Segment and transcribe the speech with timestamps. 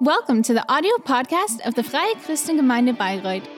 [0.00, 3.48] Welcome to the audio podcast of the Freie Christengemeinde Bayreuth.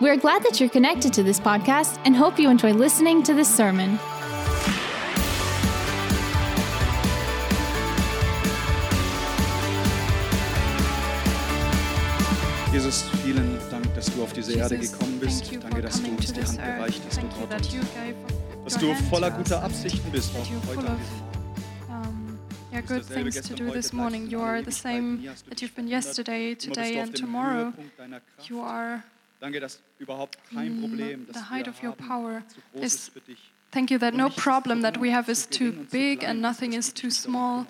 [0.00, 3.54] We're glad that you're connected to this podcast and hope you enjoy listening to this
[3.54, 3.98] sermon.
[12.72, 15.48] Jesus, vielen Dank, dass du auf diese Erde gekommen bist.
[15.62, 17.72] Danke, dass du uns die Hand gereicht hast Thank und you auch that uns.
[17.74, 18.14] you gave
[18.64, 20.96] Dass du voller guter Absichten bist, that auch you're heute
[22.74, 24.28] yeah, bist good things to do this morning.
[24.28, 27.72] You are the same Nie hast du that you've been yesterday, today, and tomorrow.
[27.72, 28.50] Höhepunkt deiner Kraft.
[28.50, 29.02] You are
[29.40, 32.42] Danke, dass überhaupt kein Problem, das the height of your power
[32.74, 33.38] is ist für dich.
[33.70, 36.40] Thank you that no problem that we have is too gering und zu big and
[36.40, 37.66] nothing is too small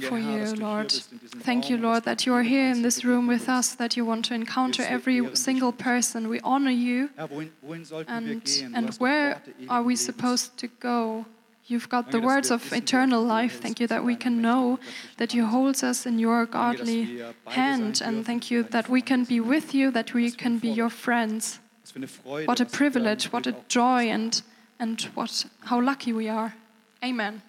[0.00, 0.88] for you, Lord.
[0.88, 3.76] bist in diesem Thank you, Lord, that you are here in this room with us,
[3.76, 6.28] that you want to encounter every single person.
[6.28, 7.08] We honor you.
[7.08, 7.18] willst.
[7.18, 11.26] Herr, wohin, wohin sollten wir And, and where are we supposed to go?
[11.68, 13.60] You've got the words of eternal life.
[13.60, 14.78] Thank you that we can know
[15.16, 18.02] that you hold us in your godly wir beide sein hand.
[18.02, 20.58] And thank you that we can be with you, that we Was für ein can
[20.60, 21.58] be your friends.
[21.82, 24.42] Was für eine Freude, What a was für ein privilege, what a joy, and,
[24.78, 26.54] and what, how lucky we are.
[27.02, 27.42] Amen.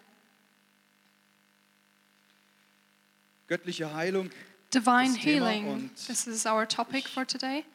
[4.71, 5.91] Divine healing.
[6.07, 7.65] This is our topic for today.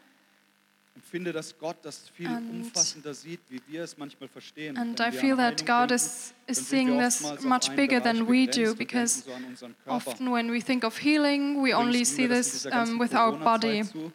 [0.94, 4.76] Empfinde, dass Gott das viel And- umfassender sieht, wie wir es manchmal verstehen.
[4.76, 6.88] And Wenn I wir feel an that Heilung God denken, is, dann is sind seeing
[6.98, 9.30] wir this oftmals auf much einen bigger Bereich than we begrenzt do und because denken
[9.30, 9.90] so an unseren Körper.
[10.10, 12.52] often when we think of healing, we Übrigens only ging see mir das in this
[12.62, 13.82] dieser ganzen um, with our Corona-Zeit body.
[13.84, 14.12] so,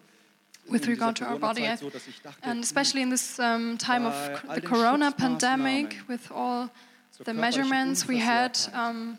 [0.69, 1.61] with in regard dieser to our body.
[1.61, 4.35] Corona-Zeit I- so, dass ich dachte, And hm, especially in this um, time of Bei
[4.35, 6.69] c- all the den corona Schutzmaßnahmen pandemic, with all
[7.11, 9.17] zur the körperlichen measurements we had Unversehrtheit um,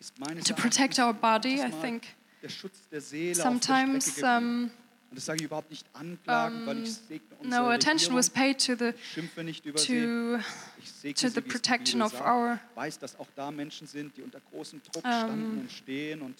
[0.00, 2.02] ist meines to protect our Erachtens body, I manches Mal think
[2.42, 4.64] der Schutz der Seele auf der sometimes Strecke geblieben.
[4.64, 4.70] um,
[5.14, 8.58] Und das sage ich überhaupt nicht anklagen, weil ich segne unsere no attention was paid
[8.66, 9.86] to the schimpfe nicht über sie.
[9.86, 10.38] to
[10.82, 14.22] Ich segne to the die protection of our weiß, dass auch da Menschen sind, die
[14.22, 16.34] unter großem Druck standen und stehen und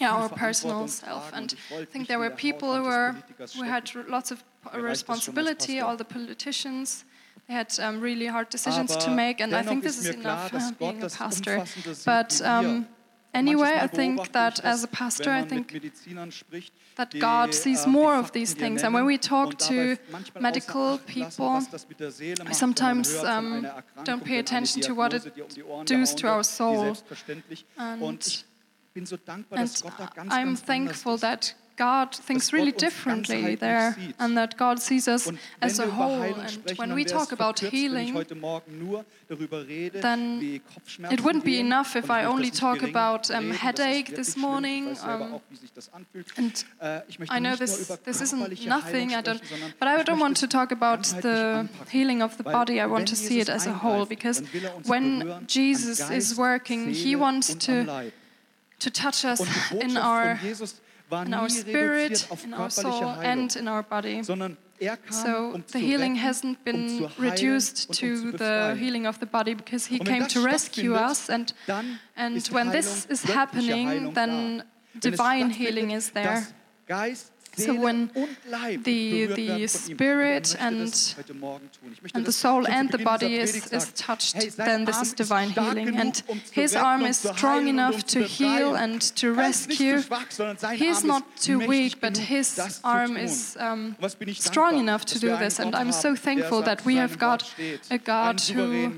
[0.00, 1.32] yeah our personal self.
[1.32, 3.14] And I think there were people who were
[3.54, 5.80] who had lots of das schon als responsibility.
[5.80, 7.04] All the politicians
[7.46, 10.52] they had um, really hard decisions to make, and I think this is klar, enough
[10.52, 11.64] uh, being a pastor.
[12.04, 12.88] But um,
[13.36, 17.84] anyway, I think that as a pastor, I think mit Medizinern spricht, that God sees
[17.84, 18.82] ähm, more of these things.
[18.82, 19.96] And when we talk to
[20.40, 23.66] medical außer Acht lassen, people, was das mit der Seele macht, wenn man sometimes, um,
[24.04, 25.24] don't pay attention to what it
[25.68, 26.96] um does to our soul.
[27.76, 28.44] And- Und ich
[28.94, 33.54] bin so dankbar, And dass Gott da ganz, I'm thankful that God thinks really differently
[33.54, 36.22] there and that God sees us as a whole.
[36.22, 40.60] And when we talk about verkürzt, wenn ich healing, heute Morgen nur darüber rede, then
[41.10, 44.36] it wouldn't be enough if I only talk about, um, reden, das ist headache this
[44.36, 46.26] morning, um, auch, wie sich das anfühlt.
[46.38, 47.00] and Äh,
[47.30, 49.10] I know this this isn't nothing.
[49.10, 49.40] I don't,
[49.78, 52.80] but I don't want to talk about the healing of the body.
[52.80, 57.16] I want to see it as a whole because er when Jesus is working, He
[57.16, 57.84] wants to
[58.78, 59.40] to touch us
[59.72, 63.82] in our von Jesus war in our spirit, in our soul, Heilung, and in our
[63.82, 64.18] body.
[64.18, 69.18] er kam, So um the healing hasn't um been reduced um to the healing of
[69.18, 71.52] the body because he came to rescue us and
[72.16, 74.62] and when this is happening then.
[74.98, 76.46] Divine healing is there.
[77.58, 78.10] So when
[78.84, 79.68] the- the werden von ihm.
[79.68, 81.90] spirit er and- heute Morgen tun.
[81.92, 85.50] Ich möchte and the soul and the body is, is touched, then this is divine
[85.54, 85.96] healing.
[85.98, 89.78] And um his arm is strong enough um to heal and to Er ist nicht
[89.78, 90.02] zu rescue.
[90.02, 94.28] schwach, sondern sein He's not too weak, but his arm is um, Und was bin
[94.28, 95.58] ich strong enough to do this.
[95.58, 97.44] And I'm so thankful that we have got
[97.90, 98.92] a God who.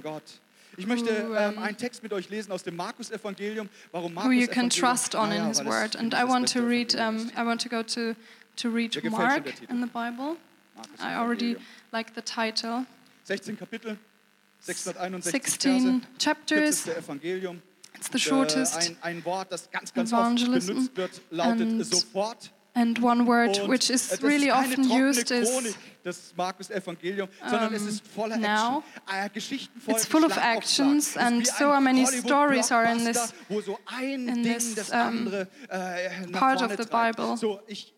[0.77, 3.69] Ich möchte who, ähm, um, einen Text mit euch lesen aus dem Markus-Evangelium.
[3.91, 5.97] Warum who you can trust on in His Word.
[5.97, 6.95] And I want to read.
[6.95, 7.33] Um.
[7.37, 8.15] I want to go to
[8.59, 10.37] to read Mir gefällt schon Mark in the Bible.
[10.77, 11.57] Markus I already
[11.93, 12.85] like the title.
[13.25, 13.97] 16 Kapitel,
[14.61, 16.87] 661 16 Verse, chapters.
[16.89, 17.63] Evangelium.
[17.95, 18.77] It's the shortest.
[18.77, 22.53] Äh, ein, ein Wort, das ganz, ganz oft evangelism benutzt wird, lautet and sofort.
[22.75, 25.51] And one word Und, which is really often used is
[26.05, 28.85] das Markus-Evangelium, sondern es ist voller now.
[29.07, 29.59] Action.
[29.89, 34.29] Äh, It's full of actions and so many stories are in this- wo so ein
[34.29, 35.27] in this, um,
[35.69, 36.85] äh, part of the.
[36.85, 37.37] Bible.
[37.37, 37.95] So, ich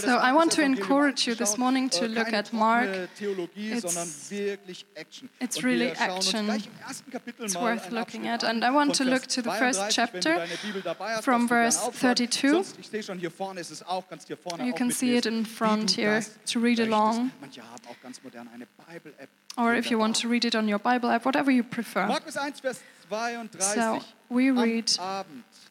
[0.00, 2.88] So I want to encourage you this morning to look at Mark.
[2.88, 5.28] It's- sondern wirklich Action.
[5.40, 6.48] it's really action.
[6.48, 8.44] Uns gleich im ersten Kapitel It's worth looking at.
[8.44, 11.24] And I want to look to the first chapter Wenn du deine Bibel dabei hast,
[11.24, 12.50] from darfst du gerne verse 32.
[12.50, 15.16] Sonst, ich sehe schon hier vorne ist es auch, kannst hier vorne You can see
[15.16, 17.30] it in front here to read along.
[17.40, 19.28] Manche haben auch ganz modern eine Bible-App.
[19.56, 22.06] Or if you want to read it on your Bible app, whatever you prefer.
[22.06, 23.60] Markus 1, Vers 32.
[23.74, 24.88] So we read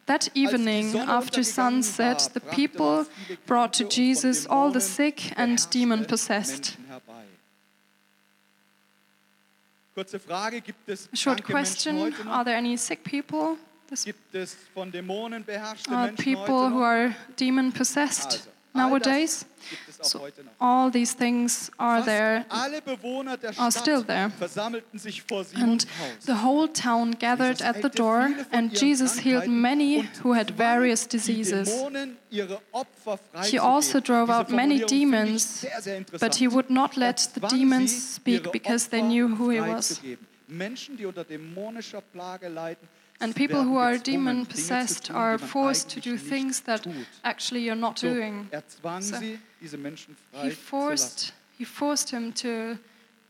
[0.07, 3.05] That evening, after sunset, the people
[3.45, 6.77] brought to Kranke und von Jesus all the sick and demon possessed.
[6.77, 7.23] Menschen herbei.
[9.93, 12.13] Kurze Frage, gibt es Short question?
[12.27, 13.57] Are there any sick people
[14.03, 19.39] Gibt es von Dämonen beherrschte are Menschen people who are demon possessed nowadays.
[19.39, 20.27] das gibt es auch So
[20.59, 24.29] all these things are there, alle Bewohner der are still there.
[24.37, 25.85] versammelten sich vor and
[26.25, 31.69] the whole town gathered at the door, and Jesus healed many who had various diseases.
[31.69, 36.69] Dämonen, ihre Opfer He also drove out many Formulierung finde ich demons, but he would
[36.69, 40.01] not Er let the demons speak because they knew who he was.
[40.47, 42.87] Menschen, die unter dämonischer Plage leiden,
[43.19, 46.85] And people who are demon possessed are forced to do things that
[47.23, 48.47] actually you're not doing.
[48.51, 52.77] So, sie, diese Menschen frei He forced, he forced him to,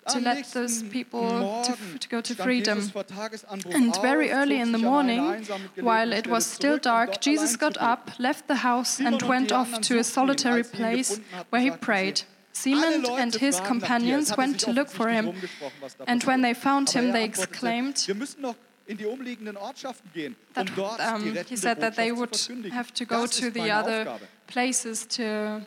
[0.10, 2.80] to let those people to, to go to freedom.
[2.80, 5.48] Jesus vor Tagesanbruch And very early in the sich an eine morning,
[5.78, 9.80] while it was still um dark, Jesus got up, left the house, and went off
[9.82, 12.24] to a solitary Als sie ihn place where he prayed.
[12.52, 13.50] Simon and his fragen nach dir.
[13.50, 17.08] Es companions went to look for him, rumgesprochen, was da and when they found him,
[17.08, 18.56] er they exclaimed wir müssen noch
[18.88, 22.12] in die umliegenden Ortschaften gehen, that um dort die um, he rettende said that they
[22.12, 22.36] would
[22.72, 24.28] have to go to the other Aufgabe.
[24.48, 25.62] places to,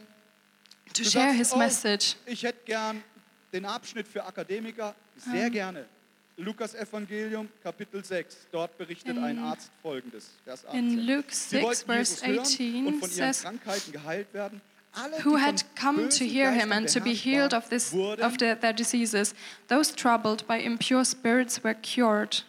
[0.93, 2.17] to Du share sagst, his oh, message.
[2.27, 3.03] Ich hätte gern
[3.53, 5.87] den Abschnitt für Akademiker, sehr gerne.
[6.37, 8.49] Lukas Evangelium, Kapitel 6.
[8.51, 10.79] Dort berichtet ein Arzt folgendes, Vers 18.
[10.79, 14.61] In Luke 6, wollten verse Jesus hören und 18 von ihren says, Krankheiten geheilt werden.
[14.93, 18.57] Alle, who had come to hear him and to be healed of, this, of their,
[18.57, 19.35] their diseases.
[19.69, 22.43] Those troubled by impure spirits were cured.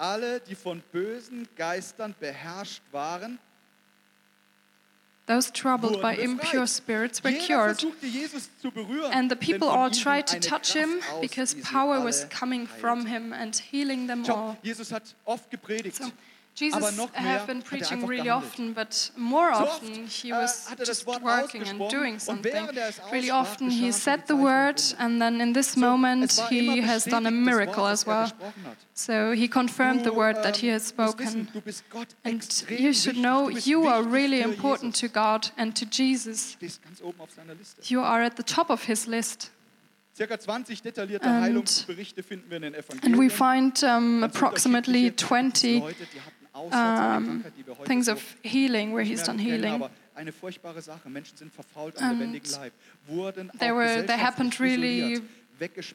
[0.00, 3.38] Alle, die von bösen Geistern beherrscht waren,
[5.26, 6.24] Those troubled wurden by befreit.
[6.24, 7.80] impure spirits were Jeder cured.
[7.80, 10.40] versuchte Jesus zu berühren, And the denn people von all ihm tried ging to eine
[10.62, 12.80] touch Kraft him aus, because die sie power was alle coming heilte.
[12.80, 14.56] from him and healing them Schau, all.
[14.62, 15.96] Jesus hat oft gepredigt.
[15.96, 16.10] So,
[16.60, 20.34] Jesus Aber noch I have been er preaching really often, but more often he äh,
[20.34, 22.52] was hat er das just working and doing something.
[22.52, 26.74] er Really often he said the word, and then in this moment es war immer
[26.74, 28.52] he has done a miracle as er well.
[28.92, 31.48] So he confirmed the word that he ähm, has spoken.
[31.50, 35.86] du bist Gott And you should know you are really important to God and to
[35.90, 36.52] Jesus.
[36.52, 37.80] Du stehst ganz oben auf seiner Liste.
[37.84, 39.50] You are at the top of his list.
[40.14, 43.14] Circa 20 detaillierte And- Heilungsberichte finden wir in den Evangelien.
[43.14, 47.66] And we find um, approximately unterschiedliche 20 Leute, die hatten Aussatz an um, Krankheit, die
[47.66, 49.74] wir heute things of healing where he's done healing.
[49.74, 51.08] Aber eine furchtbare Sache.
[51.08, 52.40] Menschen sind verfault am And
[53.06, 55.22] wurden they were- they happened really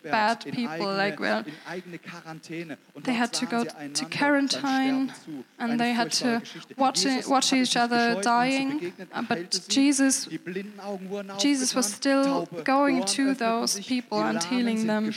[0.03, 2.77] bad in people, eigene, like, well, eigene Quarantäne.
[2.93, 5.11] Und They had to go to quarantine,
[5.57, 6.41] and they had to
[6.77, 8.93] watch, watch each other gescheut, ihnen zu dying.
[9.11, 9.67] Uh, but.
[9.69, 15.11] Jesus Die blinden Augen wurden Jesus was still going to those people and healing them.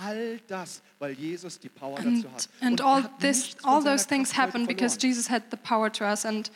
[0.00, 0.30] Gesprungen und konnten wieder gehen.
[0.30, 2.48] All das, weil Jesus die Power dazu and, hat.
[2.60, 4.96] and Und er all this all those things happened because.
[5.00, 6.50] Jesus had the power to us and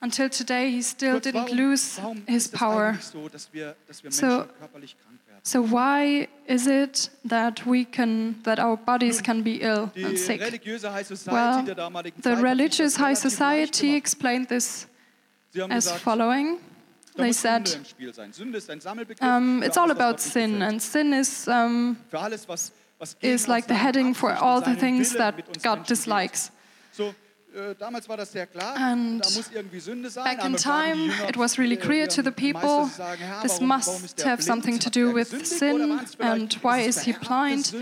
[0.00, 4.96] until today he still didn't lose his power so, dass wir, dass wir So- körperlich
[4.98, 5.40] krank werden?
[5.42, 10.40] so why is it that we can that our bodies can be ill and sick
[10.42, 14.86] religiöse High Society well der damaligen the religious high society explained this
[15.70, 16.58] as following
[17.16, 18.32] they said im Spiel sein.
[18.32, 19.22] Sünde ist ein Sammelbegriff.
[19.26, 23.46] um, it's all about sin and sin is um, Für alles, was, was gegen is
[23.46, 26.50] like the heading for all the things that God dislikes
[27.54, 30.24] So, äh, damals war das sehr klar, And da muss irgendwie Sünde sein.
[30.24, 32.96] back in Einmal fragen die time, it was really äh, clear to the people sie
[32.96, 36.84] sagen, Herr, this must have something to do with sin, oder waren's vielleicht- and why
[36.84, 37.72] is he blind?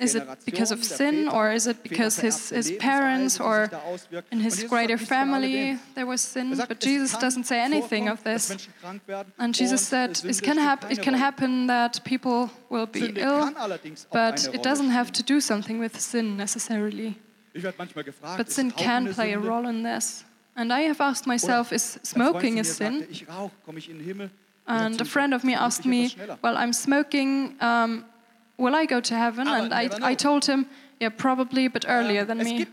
[0.00, 3.78] Is it because of sin, or is it because his, his parents, or sich da
[3.82, 4.32] auswirkt?
[4.32, 5.78] in his greater nichts von alledem.
[5.78, 6.58] family there was sin?
[6.58, 8.48] Er But Jesus doesn't say anything of this.
[8.48, 12.86] Menschen krank werden And Jesus said it can, hap- it can happen that people will
[12.86, 17.14] be ill, kann allerdings auch but it doesn't have to do something with sin necessarily.
[17.58, 20.24] Ich werde manchmal gefragt, But sin can play a role in this.
[20.54, 23.06] And I have asked myself, is smoking a sin?
[23.10, 24.30] Ich rauche, komme ich in den Himmel?
[24.66, 26.10] And a friend of me asked me.
[26.42, 28.04] Well, I'm smoking, um,
[28.58, 29.48] will I go to heaven?
[29.48, 30.66] And I, I told him,
[31.00, 32.66] Yeah, probably, but earlier than me.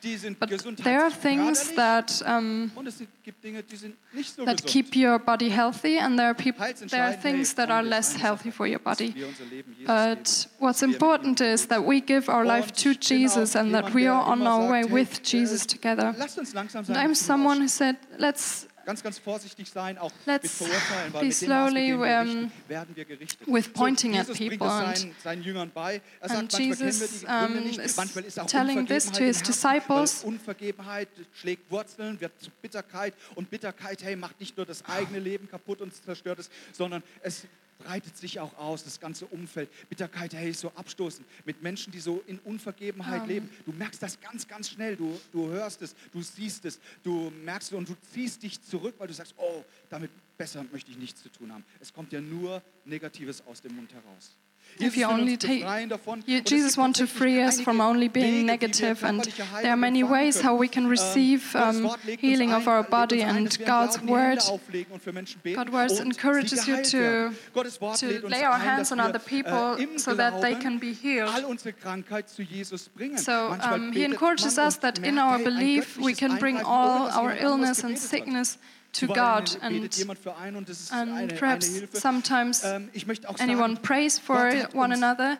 [0.00, 3.76] Gibt Dinge, die sind But there are things that, um, und es gibt Dinge, die
[3.76, 6.56] sind nicht so that keep your body healthy, and there are, peop-
[6.88, 9.14] there are things that are less healthy for your body.
[9.14, 12.28] wir unser Leben Jesus But what's dass wir mit ihm important is that we give
[12.28, 16.14] our life to Jesus and that we are on our way with äh, Jesus together.
[16.18, 16.96] Lasst uns langsam And.
[16.96, 21.40] I'm someone who said, let's ganz, ganz vorsichtig sein, auch mit Let's Verurteilen, weil mit
[21.40, 23.46] dem Maß, mit slowly, dem werden wir gerichtet.
[23.46, 26.00] with pointing so, at Jesus people bringt es seinen, seinen Jüngern bei.
[26.20, 27.96] Er sagt, manchmal kennen wir Jesus, die Gründe nicht.
[27.96, 30.24] Manchmal ist auch telling this to his disciples.
[30.24, 33.14] Unvergebenheit schlägt Wurzeln, wird zu Bitterkeit.
[33.34, 37.46] Und Bitterkeit, hey, macht nicht nur das eigene Leben kaputt und zerstört es, sondern es
[37.82, 39.70] breitet sich auch aus, das ganze Umfeld.
[39.88, 41.26] Bitterkeit, hey, ist so abstoßend.
[41.44, 43.50] Mit Menschen, die so in Unvergebenheit leben.
[43.66, 44.96] Du merkst das ganz, ganz schnell.
[44.96, 48.94] Du, du hörst es, du siehst es, du merkst es und du ziehst dich zurück,
[48.98, 51.64] weil du sagst, oh, damit besser möchte ich nichts zu tun haben.
[51.80, 54.36] Es kommt ja nur Negatives aus dem Mund heraus.
[54.82, 55.62] If you only take,
[56.46, 59.22] Jesus wants to free us from only being Wege, wie wir negative, and
[59.60, 62.66] there are many ways how we can Ähm, receive um, Wort lädt uns healing of
[62.66, 64.50] our body, and dass wir im God's Glauben die Hände word.
[64.50, 67.36] auflegen und für Menschen beten God's word encourages you to- werden.
[67.52, 70.92] Gottes Wort to lay our hands on other people äh, so that they can be
[70.94, 71.28] healed.
[71.28, 73.18] all unsere Krankheit zu Jesus bringen.
[73.18, 73.32] So
[73.72, 77.98] um, he encourages us that in our belief we can bring all our illness and
[77.98, 78.58] sickness
[78.92, 83.28] to God, and jemand für einen und das ist and perhaps sometimes Ähm, ich möchte
[83.28, 85.38] auch anyone prays for one another.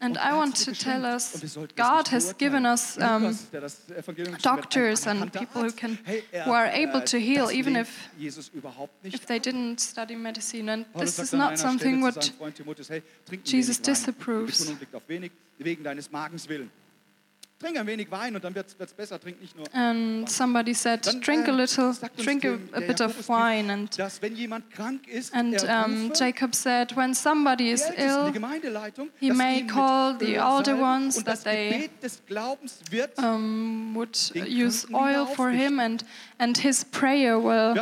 [0.00, 3.50] And I want to tell us, Und wir sollten God has given us, um, Lukas,
[3.50, 5.98] der das Evangelium geschrieben hat, doctors and people who can-
[6.32, 9.78] er, who are able äh, to heal, even if- Jesus überhaupt nicht if they didn't
[9.78, 10.72] study medicine.
[10.72, 14.72] And this is not something what seinem Freund Timotheus, hey, trink ein Jesus disapproves.
[17.60, 19.20] Trink ein wenig Wein und dann wird es besser.
[19.20, 19.66] Trink nicht nur.
[19.74, 23.70] and somebody said, Dann, drink a äh, little, drink a, a bit of Jakobusbrief, wine.
[23.70, 28.32] And, dass wenn jemand krank ist, and um, Jacob said, when somebody is ill,
[29.18, 31.90] he may call the older ones und that they,
[33.18, 36.02] um, would use oil for him, and,
[36.38, 37.74] and his prayer will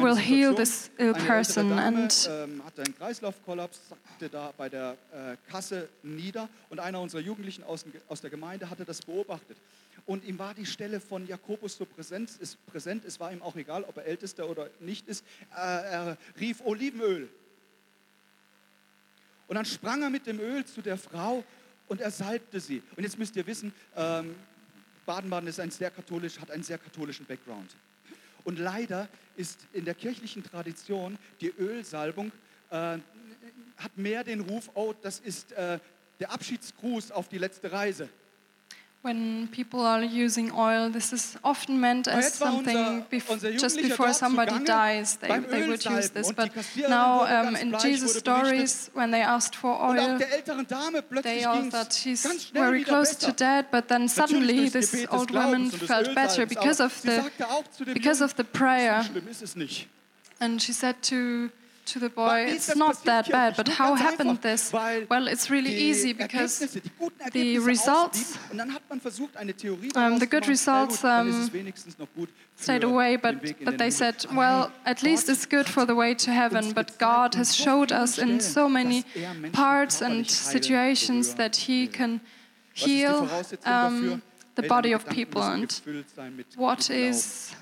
[0.00, 5.36] will heal this ill person and- ähm, hatte einen Kreislaufkollaps, sackte da bei der äh,
[5.50, 7.84] Kasse nieder und einer unserer Jugendlichen aus
[8.22, 9.56] der Gemeinde hatte das beobachtet.
[10.04, 13.56] Und ihm war die Stelle von Jakobus so präsent, ist präsent, es war ihm auch
[13.56, 17.28] egal, ob er Ältester oder nicht ist, er rief Olivenöl.
[19.48, 21.44] Und dann sprang er mit dem Öl zu der Frau
[21.88, 22.82] und er salbte sie.
[22.96, 24.34] Und jetzt müsst ihr wissen, ähm,
[25.06, 27.76] Baden-Baden ist ein sehr katholisch, hat einen sehr katholischen Background.
[28.44, 32.32] Und leider ist in der kirchlichen Tradition die Ölsalbung
[32.70, 32.98] äh,
[33.76, 35.78] hat mehr den Ruf, oh, das ist äh,
[36.18, 38.08] der Abschiedsgruß auf die letzte Reise.
[39.06, 44.58] When people are using oil, this is often meant as something bef- just before somebody
[44.64, 46.32] dies, they, they would use this.
[46.32, 46.50] But
[46.88, 51.44] now, um, in Jesus' stories, when they asked for oil, der älteren Dame plötzlich they
[51.44, 55.16] all thought she's schnell very close to death, but then suddenly this durchs Gebet des
[55.16, 58.24] old woman Glaubens und des felt better because of the sagte auch zu dem because
[58.24, 59.02] of the prayer.
[59.02, 59.86] so schlimm ist es nicht.
[60.40, 61.50] And she said to
[61.86, 64.72] to the boy, it's not that bad, but how happened this?
[64.72, 68.50] Well, it's really easy because Ergebnisse, die guten the results, ausblieben.
[68.50, 71.34] und dann hat man versucht, eine Theorie um, the good results, Na gut, dann ist
[71.34, 72.28] um, es wenigstens noch gut
[72.58, 76.30] stayed away, but, but they said, well, at least it's good for the way to
[76.30, 76.72] heaven.
[76.72, 82.20] But God has showed us in so many er parts and situations that He can
[82.78, 83.28] Was ist die heal
[83.64, 84.22] um,
[84.54, 85.42] the body of people.
[85.42, 87.54] And gefüllt sein mit what is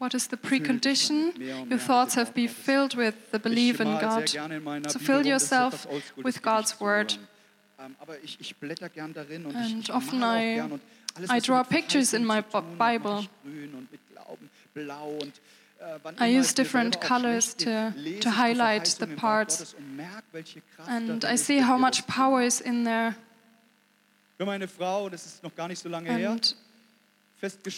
[0.00, 1.32] what is the precondition?
[1.34, 4.26] damit mehr und Your thoughts have Wort be filled with the belief in God.
[4.26, 7.18] gerne in meiner To fill um ist yourself etwas oldschool, das with God's word.
[7.78, 10.82] Ähm, aber ich, ich blätter gern darin und And often I- gern und
[11.14, 13.28] alles, I draw pictures in my zu tun hat, Bi- mache ich Bible.
[13.44, 15.32] grün und mit Glauben blau und
[15.80, 17.64] äh, I use different colors to-
[18.20, 19.58] to highlight the Verheißung im Wort parts.
[19.58, 23.14] Gottes und merke, welche Kraft And I see how much power is in there.
[24.36, 26.69] Für meine Frau, das ist noch gar nicht so lange her, And festgestellt,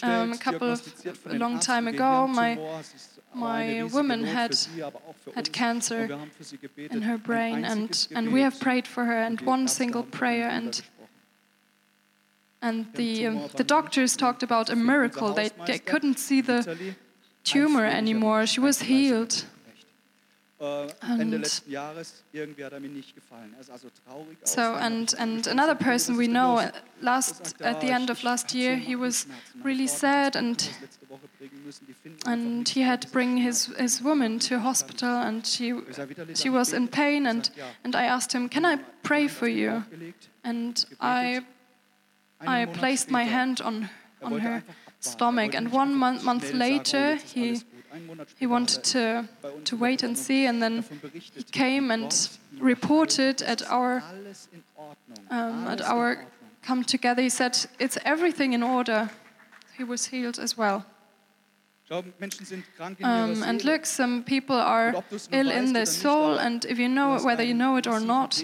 [0.03, 0.81] Um, a couple of-
[1.25, 2.79] a long time ago, my- Hirntumor.
[2.81, 6.31] Es ist aber my woman had- sie, aber auch für had cancer Und wir haben
[6.31, 6.93] für sie gebetet.
[6.93, 10.83] in her brain, and, and we have prayed for her, and one single prayer, and
[12.61, 15.33] and the um, the doctors talked about a miracle.
[15.33, 16.87] They, they couldn't see the
[17.43, 18.45] tumor anymore.
[18.45, 19.45] She was healed.
[19.45, 19.45] Mensch, echt.
[19.45, 23.53] Äh, Ende And- letzten Jahres, irgendwie hat er mir nicht gefallen.
[23.57, 24.37] Er sah so traurig.
[24.43, 26.61] So Dann and and another person we know,
[27.01, 29.27] last at the end of last year, he was
[29.63, 30.69] really sad and
[32.25, 35.73] and he had to bring his his woman to hospital, and she
[36.33, 37.49] she was in pain, and
[37.83, 39.83] and I asked him, can I pray for you?
[40.43, 41.41] And I
[42.39, 43.89] I placed my hand on
[44.21, 44.63] on her
[44.99, 47.61] stomach, and one month, month later, he
[48.39, 49.27] he wanted to
[49.65, 54.03] to wait and see, and then he came and reported at our
[55.29, 56.25] um, at our
[56.61, 57.21] come together.
[57.21, 59.09] He said it's everything in order.
[59.77, 60.85] He was healed as well.
[61.91, 67.23] Um, and look, some people are ill in their soul, and if you know it,
[67.23, 68.41] whether you know it or not,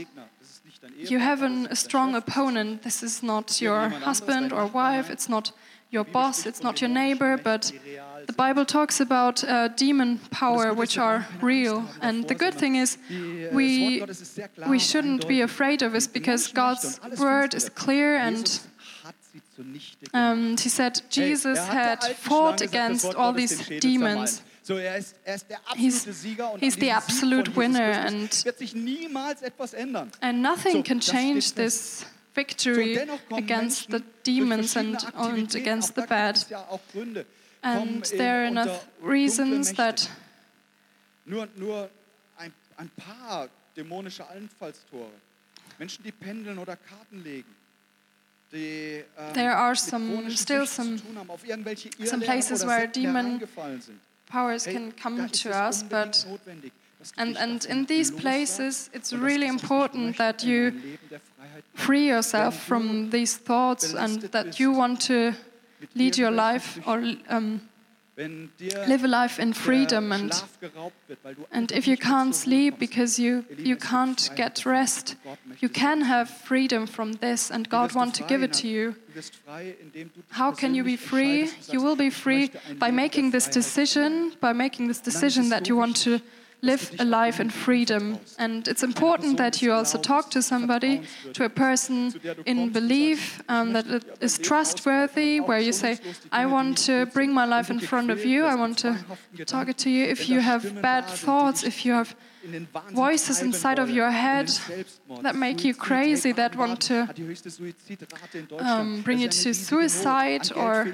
[0.97, 2.83] you have an, a strong opponent.
[2.83, 5.51] This is not your husband or wife, it's not
[5.89, 7.71] your boss, it's not your neighbor, but
[8.29, 11.83] the Bible talks about uh, demon power, which are real.
[12.00, 12.95] And the good thing is,
[13.51, 14.03] we,
[14.67, 18.45] we shouldn't be afraid of it because God's word is clear and
[20.13, 24.43] um, he said Jesus had fought against all these demons.
[24.62, 25.38] So, er er
[25.75, 30.12] He's- absolute Sieger und he's the absolute winner and- wird sich niemals etwas ändern.
[30.21, 32.05] And nothing can change this
[32.36, 33.00] victory
[33.31, 36.38] against the demons and, and against the bad.
[37.61, 40.09] And there are enough reasons that
[41.25, 41.89] nur, nur
[42.37, 44.23] ein, ein paar dämonische
[45.77, 47.55] Menschen, die pendeln oder Karten legen.
[48.51, 53.39] Die, ähm, There are some, still some, some places where demon
[54.25, 56.25] powers can come to us, but
[57.17, 60.73] and, and in these places, it's really important that you
[61.75, 65.33] free yourself from these thoughts and that you want to
[65.95, 67.62] lead your life or um,
[68.88, 70.43] live a life in freedom and,
[71.51, 75.15] and if you can't sleep because you, you can't get rest,
[75.59, 78.95] you can have freedom from this and God wants to give it to you.
[80.31, 81.50] How can you be free?
[81.69, 85.95] You will be free by making this decision, by making this decision that you want
[85.98, 86.19] to
[86.61, 88.19] live a life in freedom.
[88.37, 92.13] And it's important that you also talk to somebody, to a person
[92.45, 95.97] in belief um, that it is trustworthy, where you say,
[96.31, 98.97] I want to bring my life in front of you, I want to
[99.45, 100.05] talk it to you.
[100.05, 102.15] If you have bad thoughts, if you have
[102.91, 104.50] voices inside of your head
[105.22, 107.08] that make you crazy, that want to
[108.60, 110.88] um, bring you to suicide or.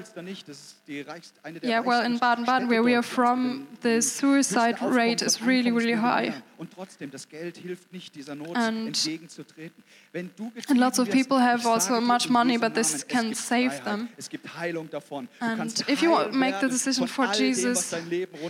[1.62, 5.92] Yeah, well, in Baden Baden, where we are from, the suicide rate is really, really
[5.92, 6.34] high.
[8.54, 9.08] And,
[10.68, 14.08] and lots of people have also much money, but this can save them.
[15.40, 17.90] And if you make the decision for Jesus,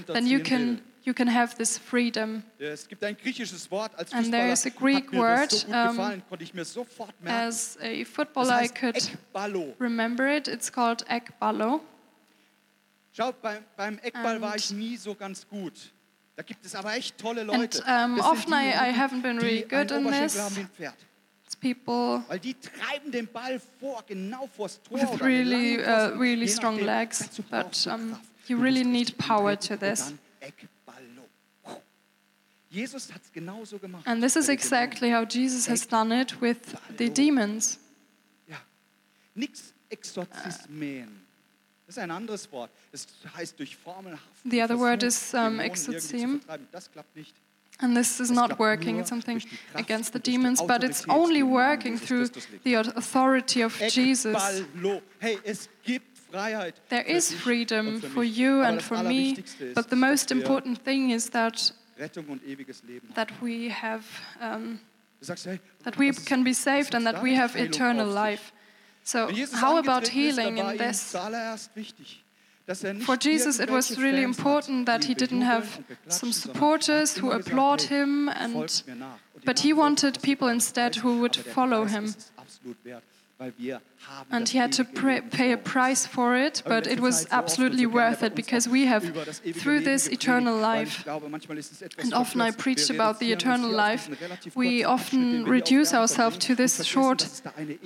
[0.07, 2.42] then you can you can have this freedom.
[2.58, 5.52] Äh, es gibt ein griechisches Wort als And there is a Greek word.
[5.52, 6.86] So um, gefallen, um, so
[7.25, 9.75] as a footballer, das heißt I could Eckballo.
[9.78, 10.48] remember it.
[10.48, 11.80] It's called Eckballo.
[13.12, 15.92] Schau, beim, beim Eckball and war ich nie so ganz gut.
[16.34, 17.86] Da gibt es aber echt tolle Leute.
[17.86, 20.38] And, um, often die, I, I haven't been really good in this.
[20.38, 20.68] Haben
[21.60, 26.78] people Weil die treiben den Ball vor, genau vors Tor with really, uh, really strong
[26.80, 30.12] legs, but um, you really need power to this.
[32.76, 34.06] Jesus hat genauso gemacht.
[34.06, 36.59] And this is exactly how Jesus has done it with
[36.99, 37.78] the demons.
[38.47, 38.59] Ja,
[39.35, 41.23] nichts Exorzismen.
[41.87, 42.71] Das ist ein anderes Wort.
[43.35, 43.78] Heißt durch
[44.45, 46.41] The other word is um, exorzim.
[46.71, 47.34] Das klappt nicht.
[47.78, 49.41] And this is not working, it's something
[49.75, 52.28] against the demons, but it's only working through
[52.65, 54.65] the authority of Jesus.
[56.89, 59.36] There is freedom for you and for me,
[59.75, 64.04] but the most important thing is that Rettung und ewiges Leben that we have
[64.41, 64.78] um,
[65.21, 68.52] sagst, hey, that we can be saved and that we have eternal life.
[69.02, 71.15] So how about healing in this?
[73.04, 75.78] For Jesus, it was really important that he didn't have
[76.09, 78.82] some supporters who applaud him, and,
[79.45, 82.13] but he wanted people instead who would follow him.
[84.30, 88.34] And he had to pay a price for it, but it was absolutely worth it
[88.34, 89.04] because we have,
[89.54, 91.06] through this eternal life,
[91.99, 94.08] and often I preached about the eternal life,
[94.54, 97.42] we often reduce ourselves to this short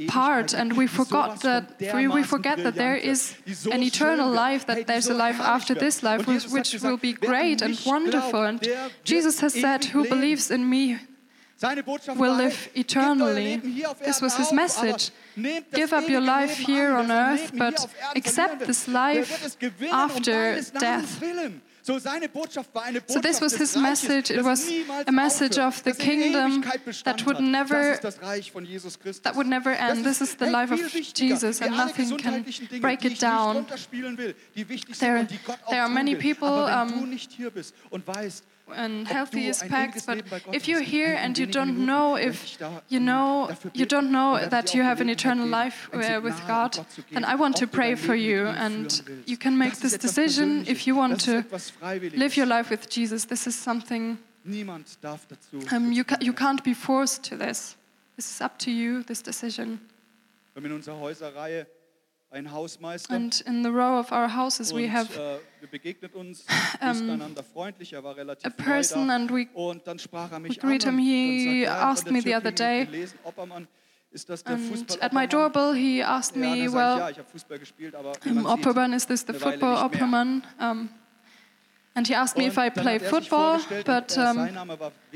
[0.07, 1.81] part and we forgot that
[2.15, 3.35] we forget that there is
[3.73, 7.81] an eternal life, that there's a life after this life which will be great and
[7.85, 8.45] wonderful.
[8.45, 8.61] And
[9.03, 10.99] Jesus has said, Who believes in me
[12.17, 13.57] will live eternally.
[14.05, 15.11] This was his message
[15.73, 19.57] give up your life here on earth, but accept this life
[19.93, 21.23] after death.
[21.83, 24.31] So this was his message.
[24.31, 24.71] It was
[25.07, 26.63] a message of the kingdom
[27.05, 27.99] that would never
[29.23, 30.05] that would never end.
[30.05, 30.81] This is the life of
[31.15, 32.45] Jesus, and nothing can
[32.81, 33.67] break it down.
[34.99, 35.29] There,
[35.71, 36.49] there are many people.
[36.49, 37.17] Um,
[38.75, 40.07] and healthy aspects.
[40.07, 44.75] But if you're here and you don't know if you know you don't know that
[44.75, 46.79] you have an eternal life eh, with God,
[47.13, 50.97] then I want to pray for you, and you can make this decision if you
[50.97, 51.45] want to
[52.17, 53.25] live your life with Jesus.
[53.25, 54.19] This is something.
[55.71, 57.77] Um, you, ca you can't be forced to this.
[58.17, 59.81] This is up to you, this decision
[62.31, 63.15] ein Hausmeister.
[63.15, 66.45] And in the row of our houses we have äh, wir begegnet uns,
[66.81, 70.39] ähm, um, einander freundlich, er war relativ a person and we, und dann sprach er
[70.39, 73.69] mich an him, he er, asked me the other day, gelesen, Oppermann,
[74.11, 77.95] ist das der and at my doorbell he asked me, well, ja, ich Fußball gespielt,
[77.95, 80.43] aber um, Oppermann, is this the football Oppermann?
[80.61, 80.89] Um,
[81.97, 84.49] and he asked me if I play football, but um,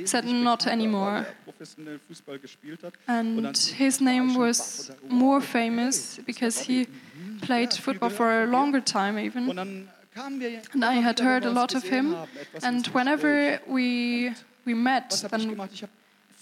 [0.04, 1.26] said not anymore.
[3.06, 6.88] And his name was more famous because he
[7.42, 9.56] played football for a longer time, even.
[9.56, 12.16] And I had heard a lot of him.
[12.62, 14.32] And whenever we
[14.64, 15.68] we met, then,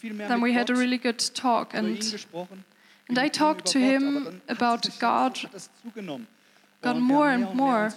[0.02, 1.74] then we had a really good talk.
[1.74, 2.24] And,
[3.08, 5.38] and I talked to him about God
[6.82, 7.92] got more and more.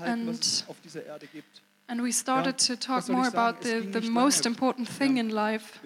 [0.00, 0.28] And,
[1.88, 5.78] and we started to talk more about the, the most important thing in life.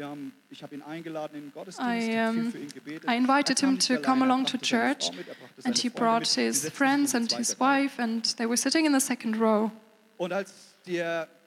[1.78, 2.52] I, um,
[3.06, 5.10] I invited him to come along to church,
[5.64, 9.36] and he brought his friends and his wife, and they were sitting in the second
[9.36, 9.70] row.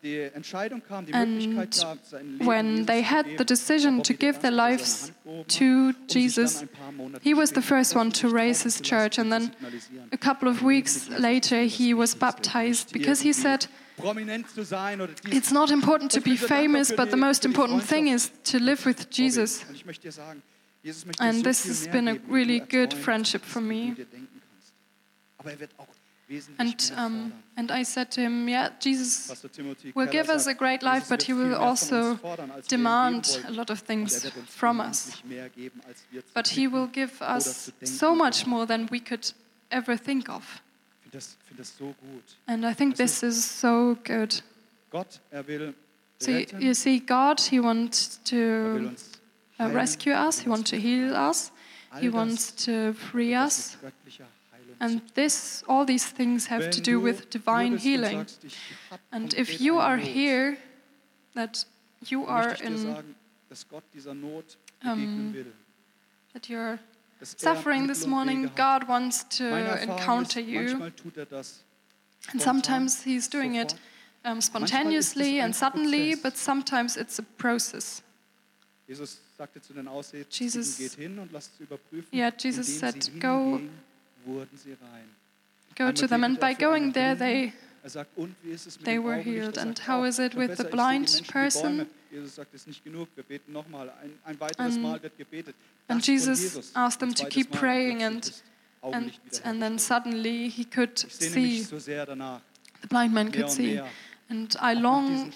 [0.03, 3.25] Und als die, die Entscheidung kam, die And Möglichkeit gab, sein Leben when they had
[3.37, 7.23] the decision to give their lives seine Hand gehoben hat, to Jesus, ein paar Monate
[7.23, 9.51] he was the first one to raise his church, and then
[10.11, 15.13] a couple of weeks later he was baptized because he said, prominent zu sein oder
[15.13, 15.33] dies.
[15.33, 18.07] It's not important to be ich bin so dankbar famous, but the most important thing
[18.07, 19.63] is to live with Jesus.
[19.67, 20.41] Und ich möchte dir sagen,
[20.83, 23.95] Jesus möchte And this has been a really good friendship for me.
[26.33, 26.91] Du dir denken kannst.
[26.91, 29.43] Aber er wird auch wesentlich And, um, and I said to him, Yeah, Jesus
[29.95, 32.83] will give us a great life, but he will also uns fordern, als wir ihm
[32.83, 35.05] demand a lot of things er from us.
[35.05, 38.89] unendlich mehr geben, als wir zu But he will give us so much more than
[38.91, 39.33] we could
[39.69, 40.43] ever think of.
[41.05, 42.37] Ich finde das, finde das so gut.
[42.47, 44.43] And I think this is so good.
[45.31, 45.43] Er
[46.19, 48.91] So you, you see, God, He wants er to
[49.59, 51.51] uh, rescue er us, He wants to heal us,
[51.99, 53.77] He wants to free us.
[54.83, 58.17] And this, all these things have to do with divine healing.
[58.17, 58.57] sagst, ich
[58.89, 60.57] hab And if you are here,
[61.35, 61.65] that
[62.01, 63.15] you are möchte ich dir in, sagen,
[63.49, 65.53] dass Gott dieser Not begegnen um,
[66.33, 70.77] that you're er suffering this morning, God wants to encounter you.
[71.15, 71.43] er
[72.31, 73.75] And sometimes He's doing it
[74.25, 78.03] um, spontaneously and suddenly, but sometimes it's a process.
[78.85, 82.09] Jesus sagte zu den Aussätzigen, Jesus- geht hin und lasst es überprüfen.
[82.11, 83.61] Yeah, Jesus said, "Go-
[84.23, 85.09] hingingen, wurden sie rein.
[85.75, 88.77] Go to them, and er by going there, they Er sagt, und wie ist es
[88.77, 89.57] mit they were healed.
[89.57, 91.77] And how is it with the ich sehe die blind person?
[91.77, 91.87] Bäume.
[92.11, 93.89] Jesus sagt, es ist nicht genug, wir beten nochmal.
[94.01, 95.55] Ein, ein weiteres And- Mal wird gebetet.
[95.89, 98.31] and Jesus asked them to keep praying and-
[98.81, 99.11] and,
[99.43, 101.39] and then suddenly he could see.
[101.39, 102.41] mich so sehr danach,
[102.81, 103.81] The blind man could see.
[104.29, 105.33] And I long,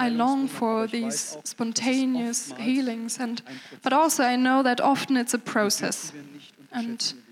[0.00, 3.20] I long for aber ich weiß these auch, dass es spontaneous healings.
[3.20, 3.44] And
[3.82, 7.16] but also I know that often it's a process, Den dürfen wir nicht And unterschätzen,
[7.18, 7.25] ihr Lieben.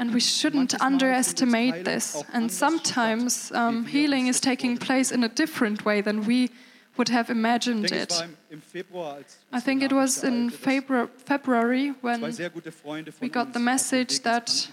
[0.00, 2.24] And we shouldn't manches Mal findet underestimate this.
[2.32, 6.50] And sometimes um, healing is taking place in a different way than we
[6.96, 8.10] would have imagined it.
[8.10, 13.12] war im, im Februar, als I think it was in February, when sehr gute Freunde
[13.12, 14.68] von we got the message that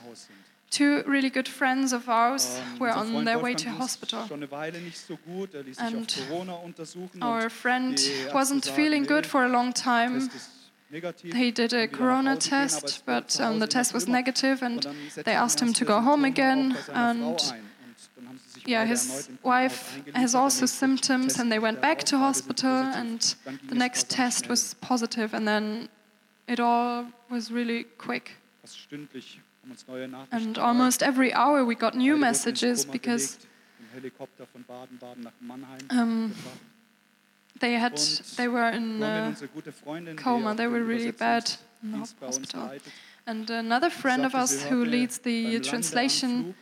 [0.69, 4.25] two really good friends of ours Ähm, were on their way to hospital.
[4.27, 5.53] Schon eine Weile nicht so gut.
[5.53, 7.21] Er And auf Corona untersuchen.
[7.21, 7.99] Our friend
[8.33, 10.29] wasn't feeling good for a long time.
[10.89, 11.36] Test ist negativ.
[11.36, 13.93] He did a kann wieder nach corona Hause gehen, aber test, but um, the test
[13.93, 14.88] was negative, and
[15.26, 16.71] they asked him to go home again.
[16.71, 17.60] auch bei seiner And Frau ein.
[17.60, 21.52] Und dann haben sie sich yeah, his erneut im Krankenhaus wife has also symptoms, and
[21.52, 23.36] they went back to hospital, and
[23.69, 25.89] the next test was positive, and then
[26.47, 28.38] it all was really quick.
[28.62, 32.23] fast stündlich haben uns neue Nachrichten And almost every hour we got new Beide wurden
[32.23, 33.47] ins messages because gelegt,
[33.80, 36.32] im Helikopter von Baden-Baden nach Mannheim um.
[37.60, 38.00] They had
[38.38, 40.56] they were in uh, unsere gute Freundin, die coma.
[40.56, 42.72] They were really bad in the Übersetzungsdienst bei uns hospital.
[43.26, 46.56] And another friend of us who leads the translation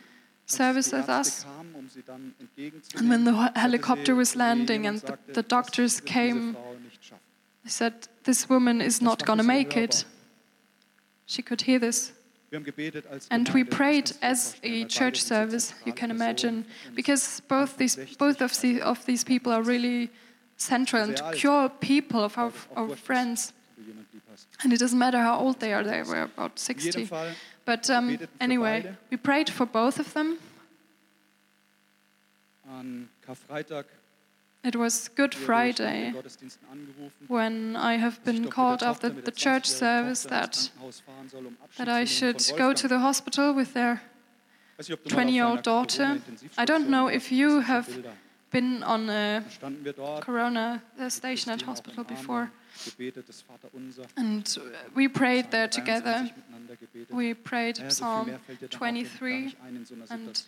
[0.46, 1.44] service with us.
[1.44, 2.34] um
[2.96, 6.56] And when the helicopter was landing and the, the doctors came,
[7.62, 10.04] they said, This woman is not going to make it.
[11.26, 12.12] She could hear this.
[12.50, 15.92] Wir haben gebetet als And we prayed kannst du dir as a church service, you
[15.92, 20.10] can imagine, because both these, both of, the, of these people are really
[20.56, 23.52] central and cure people of our, our friends.
[23.76, 24.48] Wenn du jemand lieb hast.
[24.62, 27.08] And it doesn't matter how old they are, they were about 60.
[27.64, 30.38] But um, anyway, we prayed for both of them.
[34.62, 39.30] It was Good wurde ich nach den Friday when I have been called after the
[39.30, 43.74] church service that, Krankenhaus fahren soll, um that I should go to the hospital with
[43.74, 44.00] their
[44.76, 46.16] Weiß nicht, ob du mal auf 20-year-old daughter.
[46.58, 47.86] I don't know if you have.
[48.56, 52.52] Been on a Dann standen wir dort, corona station at hospital before, haben
[52.84, 54.60] gebetet, das Vaterunser, and
[54.94, 56.24] we prayed there together.
[56.24, 57.16] 23 miteinander gebetet.
[57.16, 59.44] We prayed Naja, so viel Psalm mehr fällt dir dann auch gar 23.
[59.44, 60.44] nicht ein in so einer and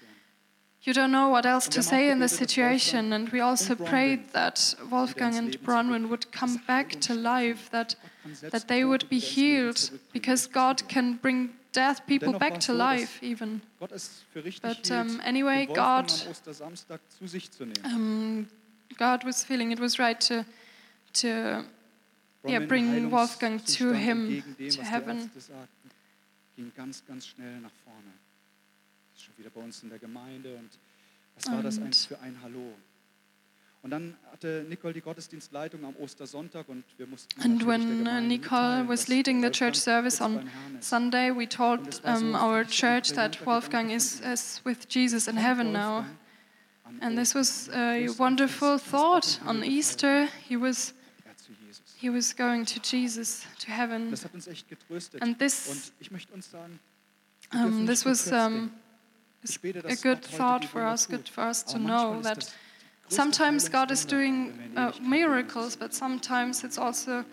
[0.81, 4.77] You don't know what else to say in this situation, and we also prayed that
[4.89, 8.85] Wolfgang and Bronwyn would come er back to life, that, Gott kann selbst that they
[8.85, 12.73] would be wieder ins Leben healed, because God can bring dead people dennoch back to
[12.73, 13.61] so, life, even.
[13.79, 16.13] Gott es für richtig But um, anyway, God,
[17.85, 18.49] um,
[18.97, 20.45] God was feeling it was right to,
[21.15, 21.65] to
[22.47, 25.31] yeah, bring Wolfgang to him, dem, to heaven.
[25.37, 25.91] Sagten,
[26.57, 28.13] ging ganz, ganz schnell nach vorne.
[29.17, 30.71] Schon wieder bei uns in der Gemeinde und
[31.37, 32.75] was war das eigentlich für ein Hallo?
[33.83, 33.93] And
[37.67, 40.89] when uh, Nicole was leading the church service on beim Herrn ist.
[40.89, 45.29] Sunday, we told es war so um, our church that Wolfgang is, is with Jesus
[45.29, 46.05] in heaven now.
[47.01, 49.41] And this was a wonderful thought.
[49.47, 50.93] On Easter, he was
[51.25, 51.35] er
[52.01, 54.11] he was going to Jesus, to heaven.
[54.11, 55.23] Das hat uns echt getröstet.
[55.23, 56.81] And this- Und ich möchte uns sagen,
[57.53, 58.71] Um, this was um, denken.
[59.43, 62.47] is Ich bete, a good thought for us, good for us to know that das
[62.47, 62.68] die größte
[63.09, 67.25] sometimes God is doing wenn wir in uh, miracles, but sometimes it's also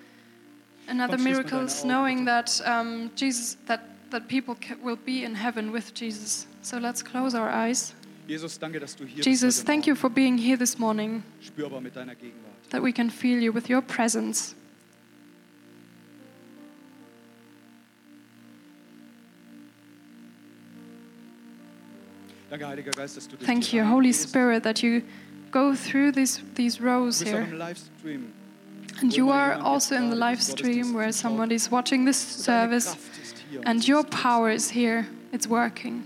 [0.88, 5.72] another mal miracles knowing that um, Jesus that that people ca- will be in heaven
[5.72, 6.48] with Jesus.
[6.62, 7.94] So let's close our eyes.
[8.28, 11.96] Jesus, danke, dass du hier Jesus, thank you for being here this morning, Spürbar mit
[11.96, 12.70] deiner Gegenwart.
[12.72, 14.56] that we can feel you with your presence.
[22.50, 24.14] Danke, Heiliger Geist, dass du Thank you, Holy.
[24.14, 25.02] Spirit, that you
[25.56, 28.20] go through these these rows Du bist auch here.
[29.02, 33.22] And you are also in the live stream where somebody is watching this service, Kraft
[33.22, 35.06] ist hier und and your power is here.
[35.32, 36.04] It's working.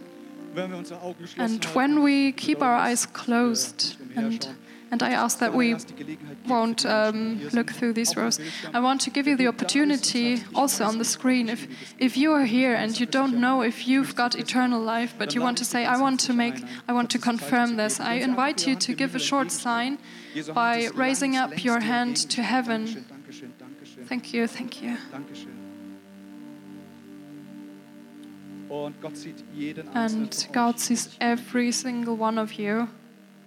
[0.54, 4.48] Wenn wir unsere Augen geschlossen And when we keep our eyes closed, and
[4.92, 5.76] and I ask that we
[6.48, 8.40] won't um, look through these rows.
[8.74, 11.68] I want to give you the opportunity, also on the screen, if,
[12.00, 15.42] if you are here and you don't know if you've got eternal life, but you
[15.42, 16.56] want to say, I want to make,
[16.88, 20.00] I want to confirm this, I invite you to give a short sign
[20.54, 23.06] by raising up your hand to heaven.
[24.06, 24.98] Thank you, thank you.
[29.94, 32.90] And God sees every single one of you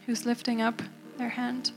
[0.06, 0.82] who's lifting up
[1.18, 1.72] their hand.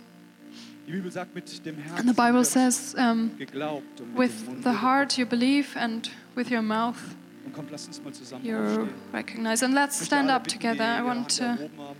[0.87, 4.63] Die Bibel sagt, mit dem Herzen And the Bible says, um, geglaubt und mit with
[4.63, 6.97] the heart you believe, and with your mouth
[7.45, 9.63] Und kommt, lasst uns mal zusammen you recognize.
[9.65, 10.83] And let's stand up together.
[10.99, 11.43] I want to.
[11.43, 11.95] erhoben haben,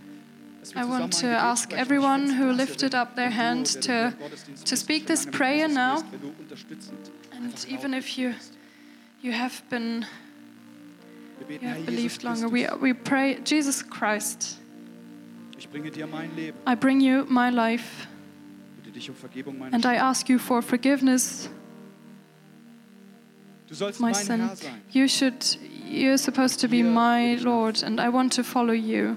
[0.60, 4.12] dass wir I want to ask everyone who lifted up their hand to-
[4.64, 5.94] to speak this prayer now.
[5.94, 8.34] bist, wenn du unterstützend And even if you
[9.20, 10.06] you have been
[11.60, 14.58] you have believed longer, we we pray, Jesus Christ.
[15.76, 16.56] Bringe dir mein Leben.
[16.66, 18.06] I bring you my life,
[18.78, 21.50] Bitte dich um Vergebung meiner and I ask you for forgiveness,
[23.68, 24.40] Du sollst my mein sin.
[24.40, 24.80] Herr sein.
[24.90, 25.34] You should.
[25.88, 29.16] You're supposed to be my Lord, and I want to follow you.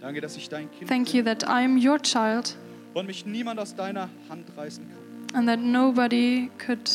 [0.00, 2.56] Danke, dass ich dein Kind Thank you that I'm your child,
[2.94, 5.38] und mich niemand aus deiner Hand reißen kann.
[5.38, 6.90] and that nobody could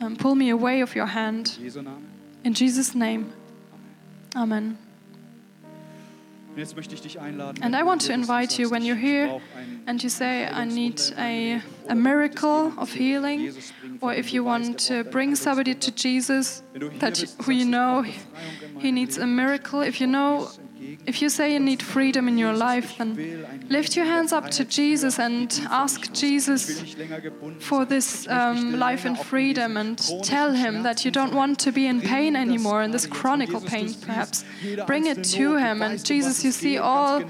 [0.00, 1.58] um, pull me away of your hand.
[1.58, 1.86] In
[2.44, 3.32] In Jesus' name,
[4.34, 4.78] Amen.
[6.56, 9.40] And I want to hier bist und invite you when you're here
[9.86, 13.52] and you say, I need a, a miracle of healing,
[14.00, 17.66] or if you want to bring somebody to Jesus, Wenn du hier that who you
[17.66, 19.82] know brauch Befreiung in meinem he needs a miracle.
[19.82, 20.65] If you know, brauch Jesus entgegen.
[21.06, 24.64] If you say you need freedom in your life, then lift your hands up to
[24.64, 26.12] Jesus and ask.
[26.12, 26.94] Jesus
[27.60, 31.86] for this um, life and freedom and tell him that you don't want to be
[31.86, 34.44] in pain anymore, in this chronical pain perhaps.
[34.86, 35.82] Bring it to him.
[35.82, 37.22] And Jesus, you see all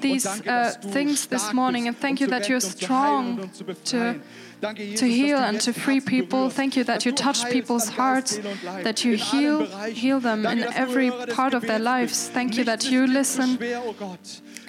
[0.00, 1.86] these uh, things this morning.
[1.88, 3.50] And thank you that you're strong
[3.86, 4.20] to
[4.60, 6.50] to heal and to free people.
[6.50, 8.38] Thank you that you touch people's hearts,
[8.84, 12.28] that you heal, heal them in every part of their lives.
[12.28, 13.58] Thank you that ist you listen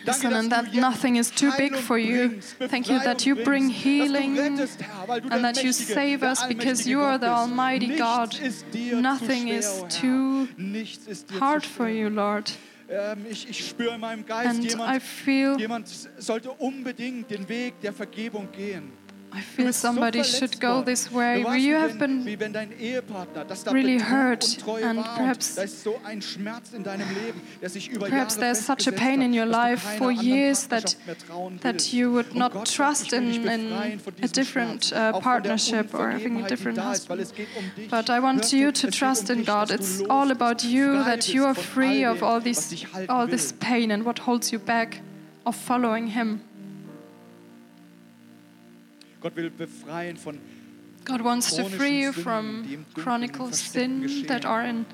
[0.04, 2.42] Listen, and that nothing is too big for you.
[2.42, 7.32] Thank you that you bring healing and that you save us because you are the.
[7.42, 8.36] Almighty God.
[8.74, 10.48] Nothing is too
[11.40, 12.52] hard for you, Lord.
[13.30, 17.94] Ich, ich spüre in meinem Geist, And I jemand, jemand sollte unbedingt den Weg der
[17.94, 18.92] Vergebung gehen.
[19.34, 23.64] I feel somebody should go this way you have been wie wenn dein Ehepartner, dass
[23.64, 27.90] da really hurt and perhaps- da ist so ein Schmerz in deinem Leben, der sich
[27.90, 30.98] über Perhaps there's such a pain in your hat, dass du life for years that-
[30.98, 34.92] Partnerschaft mehr trauen that you would not trust ich will dich in- in a different,
[34.92, 37.48] uh, auch von der partnership or having a different da ist, weil husband.
[37.58, 37.88] um.
[37.90, 39.72] But I want you to trust um in God.
[39.72, 42.76] It's all about you, that you are free of all this,
[43.08, 45.02] all this pain and what holds you back
[45.46, 46.42] of following Him.
[49.22, 50.38] Gott will befreien von
[51.06, 54.68] God wants to free you from die im Dunkeln, chronical im Versteckten sin that are
[54.68, 54.86] in,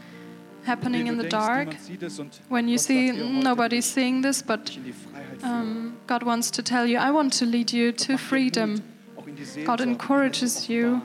[0.66, 1.68] happening in the dark.
[1.68, 4.94] niemand sieht es und When you see dir nobody's seeing this, but dich in die
[4.94, 5.62] Freiheit führen.
[5.62, 8.72] um, God wants to tell you, I want to lead you to freedom.
[8.72, 8.82] Mut,
[9.18, 11.02] auch in die God encourages you offenbaren,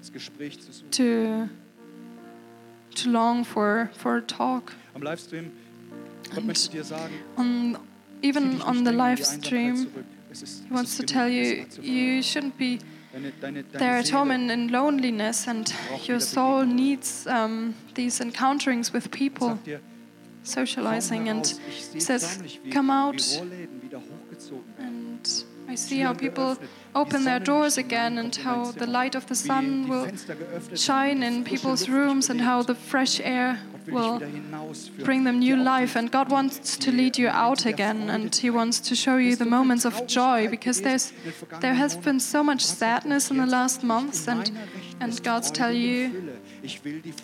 [0.00, 0.90] das Gespräch zu suchen.
[0.90, 1.48] to
[3.02, 4.72] to long for for a talk.
[4.94, 5.50] Am Livestream,
[6.30, 7.76] Gott And möchte dir sagen, On
[8.22, 9.92] even on the live stream, zurück.
[9.94, 12.80] Es ist, He wants to tell you you shouldn't be
[13.72, 15.72] there at home in, in loneliness, and
[16.04, 19.58] your soul needs um, these encounterings with people,
[20.42, 23.22] socializing, and sehe says, "Come out."
[24.78, 26.58] and I see how people
[26.94, 30.08] open their doors again, and how the light of the sun will
[30.74, 34.20] shine in people's rooms, and how the fresh air will
[35.04, 35.96] bring them new life.
[35.96, 39.44] And God wants to lead you out again, and He wants to show you the
[39.44, 41.12] moments of joy because there's
[41.60, 44.50] there has been so much sadness in the last months, and
[45.00, 46.32] and God's tell you.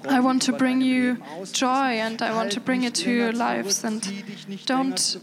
[0.09, 1.19] I want to bring you
[1.53, 4.01] joy and I want to bring it to your lives and
[4.67, 5.17] don't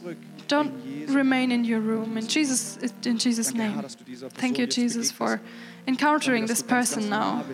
[0.47, 0.73] don't
[1.07, 3.81] remain in your room in Jesus in Jesus name.
[4.29, 5.41] Thank you Jesus for
[5.87, 7.45] encountering this person now.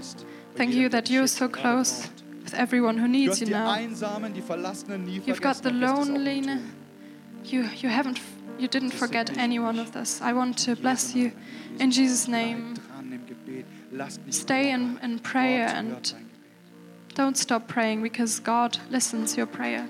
[0.55, 2.09] Thank you that you're so close
[2.45, 3.77] with everyone who needs you now.
[5.25, 6.39] You've got the lonely.
[7.43, 8.19] You, you haven't
[8.57, 10.21] you didn't forget any one of this.
[10.21, 11.33] I want to bless you
[11.79, 12.75] in Jesus' name.
[14.29, 16.13] Stay in, in prayer and
[17.13, 19.89] don't stop praying because God listens your prayer.